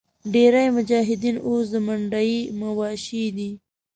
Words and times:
ډېری 0.33 0.65
مجاهدین 0.77 1.37
اوس 1.47 1.65
د 1.73 1.75
منډیي 1.87 2.39
مواشي 2.59 3.25
دي. 3.37 3.51